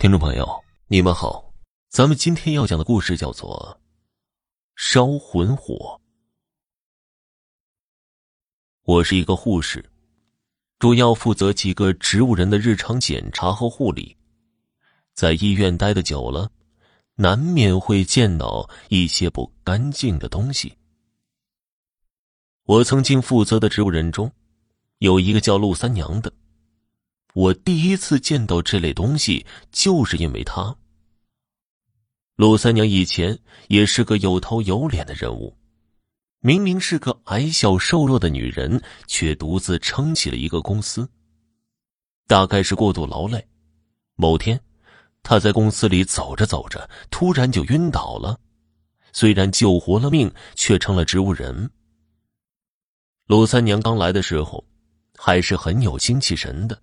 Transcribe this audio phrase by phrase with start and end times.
[0.00, 1.52] 听众朋友，你们好，
[1.90, 3.78] 咱们今天要讲的故事叫做
[4.74, 5.74] 《烧魂火》。
[8.84, 9.84] 我是一个护士，
[10.78, 14.16] 主要负责几个植物人的日常检查和护理。
[15.12, 16.50] 在医院待的久了，
[17.16, 20.74] 难免会见到一些不干净的东西。
[22.64, 24.32] 我曾经负责的植物人中，
[25.00, 26.32] 有一个叫陆三娘的。
[27.34, 30.76] 我第一次见到这类东西，就是因为他。
[32.36, 35.56] 鲁三娘以前也是个有头有脸的人物，
[36.40, 41.08] 明明是个矮小瘦弱的女人，却独自撑起了一个公司。
[42.26, 43.46] 大概是过度劳累，
[44.16, 44.58] 某天，
[45.22, 48.40] 她在公司里走着走着，突然就晕倒了。
[49.12, 51.70] 虽然救活了命，却成了植物人。
[53.26, 54.64] 鲁三娘刚来的时候，
[55.16, 56.80] 还是很有精气神的。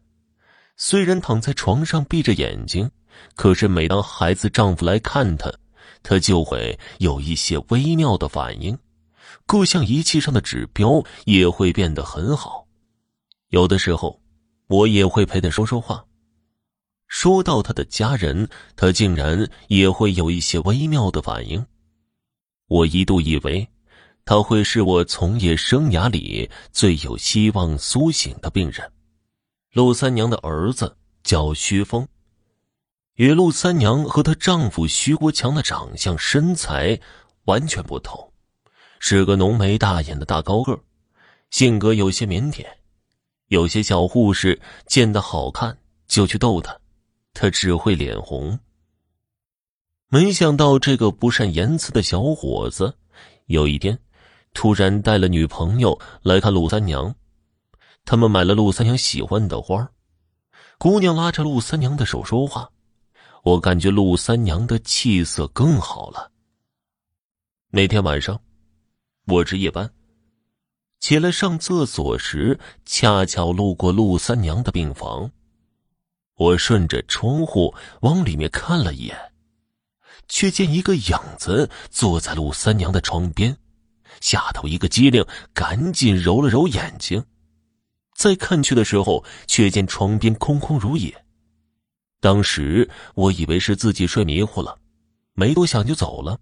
[0.80, 2.90] 虽然躺在床上闭着眼睛，
[3.36, 5.52] 可是每当孩子丈夫来看她，
[6.04, 8.78] 她就会有一些微妙的反应，
[9.48, 12.68] 各项仪器上的指标也会变得很好。
[13.50, 14.22] 有的时候，
[14.68, 16.06] 我也会陪她说说话。
[17.08, 21.66] 说到她的家人，她竟然也会有一些微妙的反应。
[22.68, 23.68] 我一度以为，
[24.26, 28.92] 她会是我从业生涯里最有希望苏醒的病人。
[29.78, 32.08] 陆三娘的儿子叫薛峰，
[33.14, 37.00] 与陆三娘和她丈夫徐国强的长相、身材
[37.44, 38.34] 完全不同，
[38.98, 40.80] 是个浓眉大眼的大高个，
[41.52, 42.66] 性格有些腼腆。
[43.50, 46.76] 有些小护士见他好看就去逗他，
[47.36, 48.58] 他只会脸红。
[50.08, 52.96] 没想到这个不善言辞的小伙子，
[53.46, 54.00] 有一天
[54.56, 57.14] 突然带了女朋友来看陆三娘。
[58.08, 59.92] 他们买了陆三娘喜欢的花
[60.78, 62.70] 姑娘拉着陆三娘的手说话，
[63.44, 66.32] 我感觉陆三娘的气色更好了。
[67.70, 68.40] 那天晚上，
[69.26, 69.92] 我值夜班，
[71.02, 75.30] 起来上厕所时，恰巧路过陆三娘的病房，
[76.38, 79.34] 我顺着窗户往里面看了一眼，
[80.30, 83.58] 却见一个影子坐在陆三娘的床边，
[84.22, 87.22] 吓得我一个机灵，赶紧揉了揉眼睛。
[88.18, 91.24] 再看去的时候，却见床边空空如也。
[92.20, 94.80] 当时我以为是自己睡迷糊了，
[95.34, 96.40] 没多想就走了。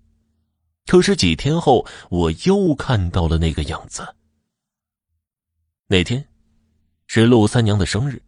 [0.88, 4.08] 可是几天后，我又看到了那个影子。
[5.88, 6.26] 那天
[7.08, 8.22] 是陆三娘的生日，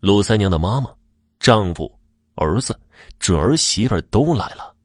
[0.00, 0.94] 陆三娘的妈妈、
[1.40, 1.98] 丈夫、
[2.34, 2.78] 儿子、
[3.18, 4.76] 准儿媳妇都来了。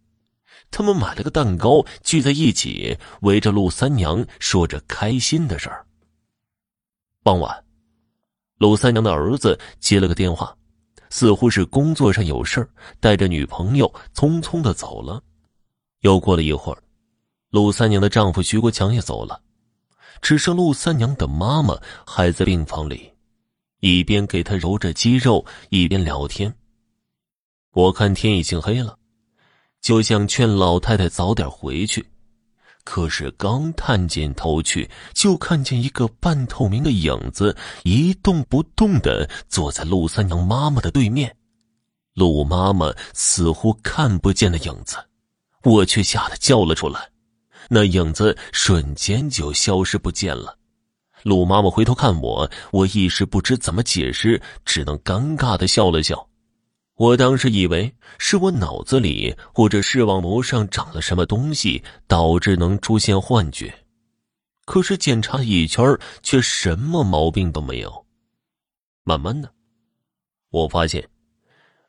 [0.72, 5.86] 他们买了个蛋糕，聚在一起，围着陆三娘说着开心的事儿。
[7.22, 7.63] 傍晚。
[8.58, 10.56] 鲁三娘的儿子接了个电话，
[11.10, 12.68] 似乎是工作上有事
[13.00, 15.22] 带着女朋友匆匆的走了。
[16.02, 16.82] 又过了一会儿，
[17.50, 19.42] 鲁三娘的丈夫徐国强也走了，
[20.22, 23.12] 只剩陆三娘的妈妈还在病房里，
[23.80, 26.54] 一边给她揉着肌肉，一边聊天。
[27.72, 28.98] 我看天已经黑了，
[29.82, 32.06] 就想劝老太太早点回去。
[32.84, 41.36] 可是刚探进头去，就看见一个半透明的影子一动不动的坐在陆三娘妈妈的对面。
[42.14, 44.98] 陆妈妈似乎看不见的影子，
[45.64, 47.10] 我却吓得叫了出来。
[47.70, 50.58] 那影子瞬间就消失不见了。
[51.24, 56.28] 陆妈妈回头看我，我一时不知怎么解释，只能尴尬的笑了笑。
[56.96, 63.74] 我当时以为是我脑子里或者视网膜上长了什么东西，导致能出现幻觉。
[64.66, 65.84] 可是检查了一圈，
[66.22, 68.06] 却什么毛病都没有。
[69.04, 69.52] 慢慢的，
[70.52, 71.10] 我发现，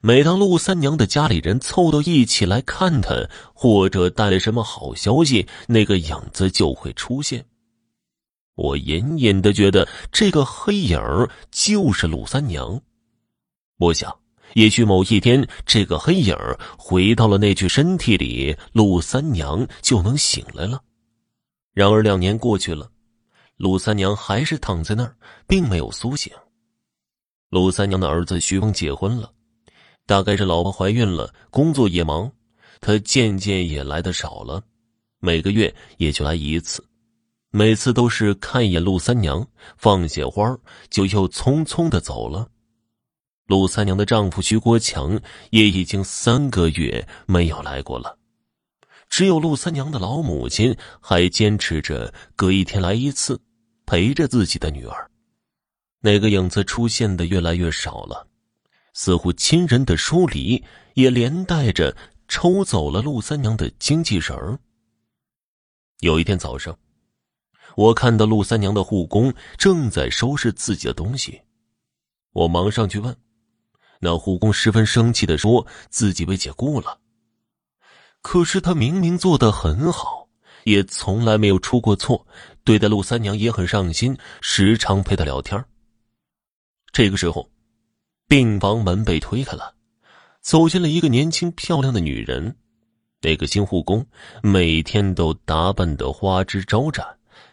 [0.00, 7.44] 每当陆三娘的家里人凑到一起来看她，或者带来什么好消息，那个影子就会出现。
[8.54, 10.98] 我隐隐的觉得这个黑影
[11.50, 12.80] 就是陆三娘。
[13.76, 14.23] 我想。
[14.54, 16.36] 也许某一天，这个黑影
[16.78, 20.82] 回到了那具身体里，陆三娘就能醒来了。
[21.72, 22.88] 然而两年过去了，
[23.56, 26.32] 陆三娘还是躺在那儿，并没有苏醒。
[27.50, 29.32] 陆三娘的儿子徐峰结婚了，
[30.06, 32.30] 大概是老婆怀孕了，工作也忙，
[32.80, 34.62] 他渐渐也来的少了，
[35.18, 36.84] 每个月也就来一次，
[37.50, 39.44] 每次都是看一眼陆三娘，
[39.76, 40.56] 放下花
[40.90, 42.48] 就又匆匆的走了。
[43.46, 45.20] 陆三娘的丈夫徐国强
[45.50, 48.18] 也已经三个月没有来过了，
[49.10, 53.38] 只有陆三娘的老母亲还坚持着隔一天来一次，
[53.84, 55.10] 陪着自己的女儿。
[56.00, 58.26] 那个影子出现的越来越少了，
[58.94, 60.64] 似乎亲人的疏离
[60.94, 61.94] 也连带着
[62.28, 64.58] 抽走了陆三娘的精气神儿。
[66.00, 66.78] 有一天早上，
[67.76, 71.42] 我看到陆三娘的护工正在收拾自己的东西，
[72.32, 73.14] 我忙上去问，
[74.04, 76.98] 那护工十分生气的说自己被解雇了。
[78.20, 80.28] 可是他明明做的很好，
[80.64, 82.26] 也从来没有出过错，
[82.62, 85.62] 对待陆三娘也很上心，时常陪她聊天。
[86.92, 87.50] 这个时候，
[88.28, 89.74] 病房门被推开了，
[90.40, 92.56] 走进了一个年轻漂亮的女人。
[93.20, 94.06] 那个新护工
[94.42, 97.06] 每天都打扮的花枝招展，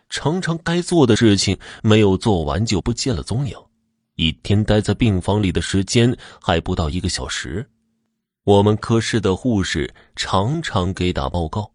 [0.09, 3.57] 常常该做的事情没有做完就不见了踪影，
[4.21, 7.67] 一天待在病房里的时间还不到一个小时。
[8.43, 11.71] 我们科室的护士常常给打报告，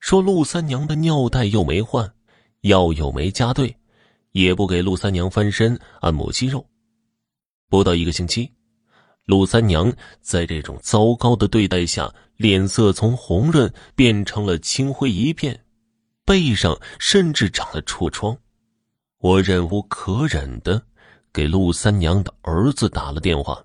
[0.00, 2.10] 说陆三娘的尿袋又没换，
[2.62, 3.76] 药又没加对，
[4.32, 6.66] 也不给陆三娘翻身按摩肌肉。
[7.68, 8.50] 不到一个星期。
[9.26, 9.92] 陆三娘
[10.22, 15.64] 在这种糟糕的对待下，脸色从红润变成了青灰一片，
[16.24, 18.38] 背上甚至长了痤疮。
[19.18, 20.82] 我忍无可忍的
[21.34, 23.64] 给陆三娘的儿子打了电话，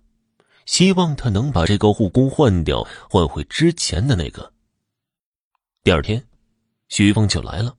[0.66, 4.52] 希望他能把这个护工换掉，换回之前的那个。
[5.84, 6.26] 第二天，
[6.88, 7.76] 徐峰就来了，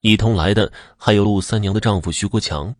[0.00, 2.74] 一同来的还有陆三娘的丈夫徐国强，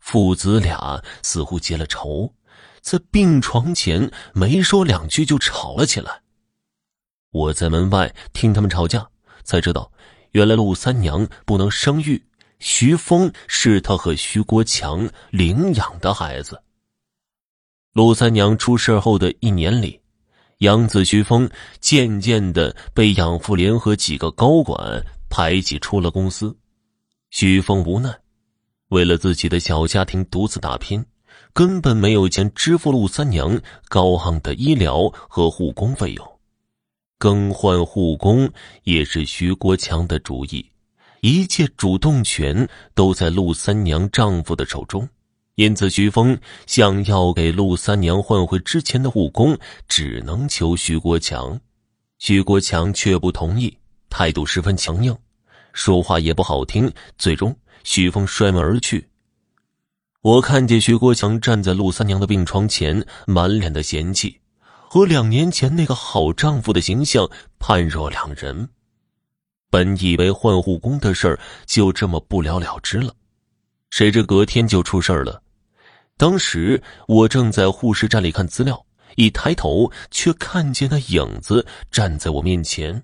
[0.00, 2.34] 父子俩似乎结了仇。
[2.82, 6.20] 在病床前没说两句就吵了起来。
[7.30, 9.08] 我在门外听他们吵架，
[9.42, 9.90] 才知道
[10.32, 12.22] 原来陆三娘不能生育，
[12.58, 16.62] 徐峰是他和徐国强领养的孩子。
[17.92, 20.00] 陆三娘出事后的一年里，
[20.58, 21.48] 养子徐峰
[21.80, 26.56] 渐渐的被养父联合几个高管排挤出了公司，
[27.30, 28.12] 徐峰无奈，
[28.88, 31.04] 为了自己的小家庭独自打拼。
[31.52, 36.40] 根本没有钱支付陆三娘高昂的医疗和护工费用，
[37.16, 38.50] 更换护工
[38.82, 40.68] 也是徐国强的主意，
[41.26, 45.08] 一切主动权都在陆三娘丈夫的手中，
[45.54, 49.56] 因此徐峰想要给陆三娘换回之前的护工，
[49.88, 51.58] 只能求徐国强，
[52.18, 53.74] 徐国强却不同意，
[54.10, 55.16] 态度十分强硬，
[55.72, 59.08] 说话也不好听，最终徐峰摔门而去。
[60.20, 67.26] 我看见徐国强站在陆三娘的病床前，满脸的嫌弃，和两年前那个好丈夫的形象
[67.58, 68.68] 判若两人。
[69.74, 73.12] 本以为换护工的事儿就这么不了了之了，
[73.90, 75.42] 谁知隔天就出事儿了。
[76.16, 78.86] 当时我正在护士站里看资料，
[79.16, 83.02] 一抬头却看见那影子站在我面前。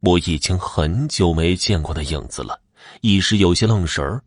[0.00, 2.58] 我已经很久没见过那影子了，
[3.00, 4.20] 一时有些愣神儿。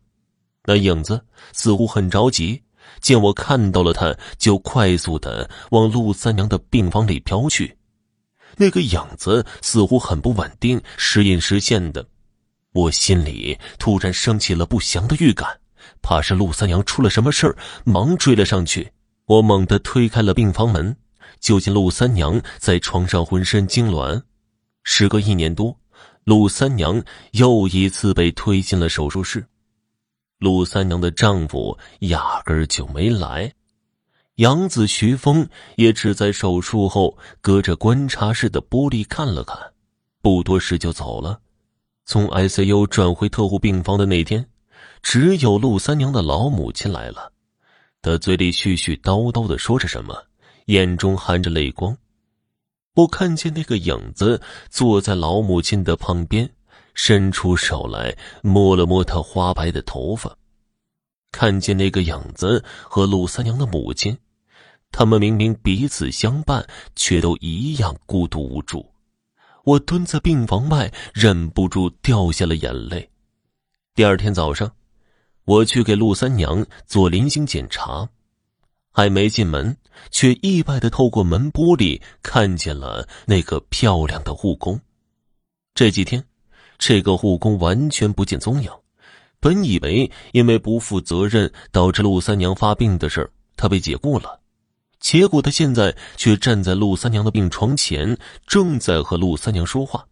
[0.64, 1.22] 那影子
[1.52, 2.64] 似乎很着急，
[3.02, 7.77] 见我看到了他，就快速的往陆三娘的病房里飘去。
[8.58, 12.06] 那个影子似乎很不稳定，时隐时现的。
[12.74, 15.48] 我心里突然升起了不祥的预感，
[16.02, 17.56] 怕是陆三娘出了什么事儿，
[17.86, 18.92] 忙追了上去。
[19.26, 20.96] 我猛地推开了病房门，
[21.40, 24.22] 就见陆三娘在床上浑身痉挛。
[24.84, 25.78] 时隔一年多，
[26.24, 29.46] 陆三娘又一次被推进了手术室。
[30.40, 33.52] 陆三娘的丈夫压根儿就没来，
[34.38, 35.48] 养子徐峰
[35.78, 39.58] 也只在手术后隔着观察室的玻璃看了看，
[40.22, 41.40] 不多时就走了。
[42.06, 44.48] 从 ICU 转回特护病房的那天，
[45.02, 47.32] 只有陆三娘的老母亲来了，
[48.02, 50.16] 她嘴里絮絮叨叨的说着什么，
[50.66, 51.98] 眼中含着泪光。
[52.94, 56.50] 我看见那个影子坐在老母亲的旁边。
[57.00, 60.36] 伸出手来摸了摸她花白的头发，
[61.32, 64.18] 看见那个影子和陆三娘的母亲，
[64.92, 68.86] 他们明明彼此相伴，却都一样孤独无助。
[69.64, 73.10] 我蹲在病房外，忍不住掉下了眼泪。
[73.94, 74.72] 第二天早上，
[75.46, 78.10] 我去给陆三娘做临行检查，
[78.92, 79.76] 还没进门，
[80.12, 84.80] 却意外的透过门玻璃看见了那个漂亮的护工。
[85.74, 86.24] 这几天。
[86.80, 88.70] 这个护工完全不见踪影，
[89.40, 94.40] 本以为因为不负责任导致陆三娘发病的事他被解雇了，
[95.00, 100.06] 结果他现在却站在陆三娘的病床前，正在和陆三娘说话。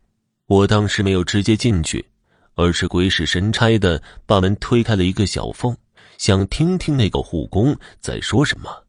[0.48, 2.08] 我当时没有直接进去，
[2.54, 5.76] 而是鬼使神差的把门推开了一个小缝，
[6.18, 8.86] 想听听那个护工在说什么。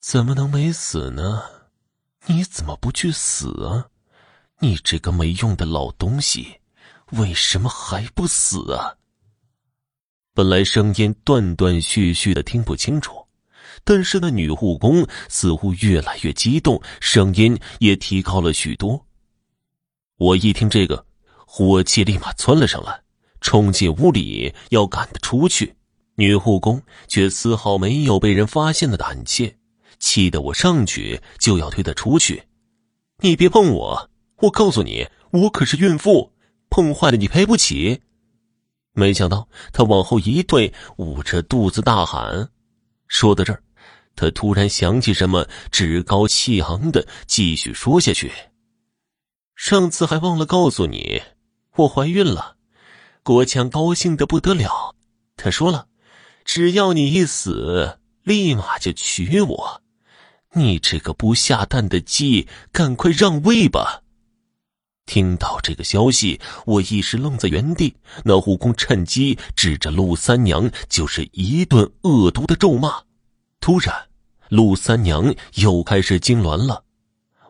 [0.00, 1.42] 怎么能没死呢？
[2.26, 3.88] 你怎么不去死啊？
[4.60, 6.60] 你这个没用的老东西，
[7.12, 8.96] 为什么还不死啊？
[10.34, 13.23] 本来声音断断续续的，听不清楚，
[13.82, 19.04] 但是那女护工似乎越来越激动，声音也提高了许多。
[20.18, 21.04] 我一听这个，
[21.46, 23.02] 火气立马窜了上来，
[23.40, 25.74] 冲进屋里要赶他出去。
[26.16, 29.56] 女护工却丝毫没有被人发现的胆怯，
[29.98, 32.44] 气得我上去就要推她出去。
[33.18, 34.10] 你别碰我！
[34.42, 36.32] 我告诉你，我可是孕妇，
[36.70, 38.02] 碰坏了你赔不起。
[38.92, 42.50] 没想到他往后一退，捂着肚子大喊。
[43.08, 43.60] 说到这儿，
[44.16, 48.32] 他突然想起什么，趾高气昂的继续说下去。
[49.56, 51.22] 上次还忘了告诉你，
[51.76, 52.56] 我怀孕了。
[53.22, 54.94] 国强高兴的不得了，
[55.36, 55.86] 他说了，
[56.44, 59.82] 只要你一死，立马就娶我。
[60.52, 64.02] 你这个不下蛋的鸡，赶快让位吧！
[65.06, 67.94] 听到这个消息，我一时愣在原地。
[68.24, 73.02] 那护工趁机指着陆三娘，就是一顿恶毒的咒骂。
[73.64, 73.94] 突然，
[74.50, 76.84] 陆三娘又开始痉挛了。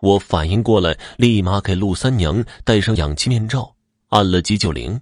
[0.00, 3.74] 我反应过来，立马给陆三娘戴上氧气面罩，
[4.10, 5.00] 按了急救铃。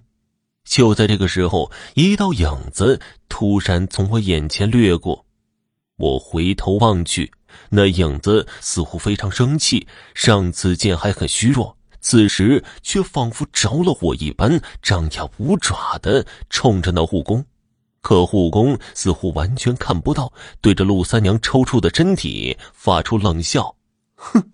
[0.65, 5.23] 就在这个时候，一道影子突然从我眼前掠过，
[5.97, 7.31] 我回头望去，
[7.69, 9.85] 那影子似乎非常生气。
[10.15, 17.45] 上次见还很虚弱，此时却仿佛着了火一般，张牙舞爪的冲着那护工。
[18.03, 20.31] 可护工似乎完全看不到，
[20.61, 23.75] 对着陆三娘抽搐的身体发出冷笑
[24.13, 24.51] ：“哼。”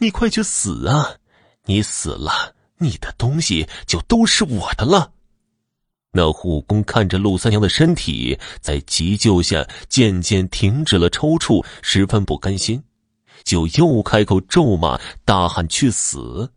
[0.00, 1.16] 你快去死啊！
[1.64, 5.10] 你死了，你的东西就都是我的了。
[6.12, 12.80] 那护工看着陆三娘的身体在急救下渐渐停止了抽搐，十分不甘心，
[13.42, 16.50] 就又开口咒骂，大喊去死。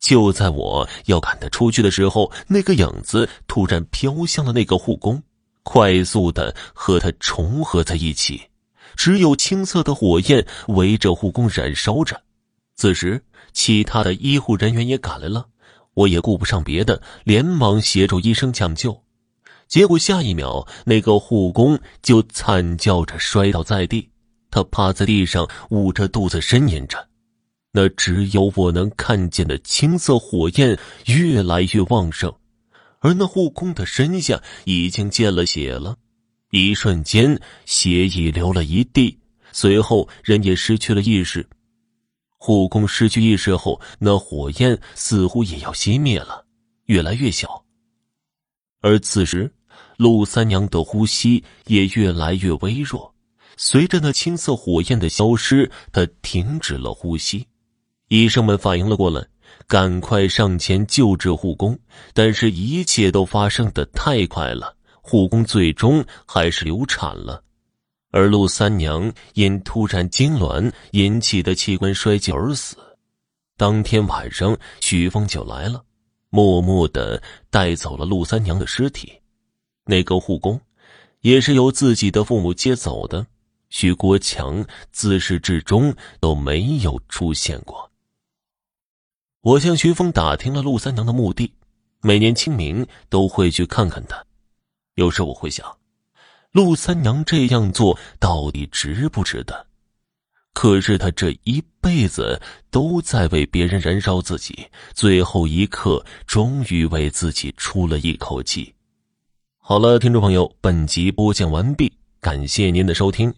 [0.00, 5.22] 就在我要赶他出去的时候，那个影子突然飘向了那个护工，
[5.62, 8.42] 快速的和他重合在一起，
[8.96, 12.22] 只有青色的火焰围着护工燃烧着。
[12.74, 15.46] 此时，其他的医护人员也赶来了，
[15.94, 19.02] 我也顾不上别的，连忙协助医生抢救。
[19.68, 24.10] 结果下一秒，那个护工就惨叫着摔倒在地，
[24.50, 27.08] 他趴在地上，捂着肚子呻吟着。
[27.72, 32.34] 那只有我能看见的青色火焰越来越旺盛，
[33.02, 35.96] 而那护工的身下已经见了血了，
[36.50, 39.18] 一瞬间血已流了一地，
[39.50, 41.46] 随后人也失去了意识。
[42.38, 46.46] 护工失去意识后，那火焰似乎也要熄灭了，
[46.86, 47.64] 越来越小。
[48.80, 49.52] 而此时，
[49.96, 53.12] 陆三娘的呼吸也越来越微弱。
[53.56, 57.46] 随着那青色火焰的消失，她停止了呼吸。
[58.08, 59.26] 医生们反应了过来，
[59.66, 61.78] 赶快上前救治护工。
[62.12, 67.42] 但是，一切都发生的太快了，护工最终还是流产了。
[68.10, 72.76] 而陆三娘因突然痉挛引起的器官衰竭而死。
[73.56, 75.82] 当天晚上，许峰就来了，
[76.30, 79.12] 默默的带走了陆三娘的尸体。
[79.84, 80.60] 那个护工，
[81.20, 83.26] 也是由自己的父母接走的。
[83.70, 87.90] 许国强自始至终都没有出现过。
[89.42, 91.52] 我向徐峰打听了陆三娘的墓地，
[92.00, 94.24] 每年清明都会去看看她。
[94.94, 95.66] 有时我会想。
[96.52, 99.66] 陆三娘这样做到底值不值得？
[100.52, 108.72] 可是她这一辈子都在为别人燃烧自己，最后一刻终于为自己出了一口气。
[109.58, 113.34] 好了，听众朋友，本集播讲完毕，感谢您的收听。